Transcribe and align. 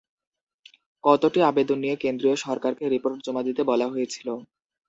কতটি 1.03 1.39
আবেদন 1.49 1.77
নিয়ে 1.83 1.95
কেন্দ্রীয় 2.03 2.35
সরকারকে 2.45 2.83
রিপোর্ট 2.87 3.17
জমা 3.25 3.41
দিতে 3.47 3.61
বলা 3.69 3.85
হয়েছিল? 3.87 4.27